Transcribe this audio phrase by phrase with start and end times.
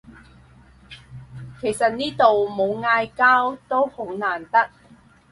[1.61, 4.71] 其實呢度冇嗌交都好難得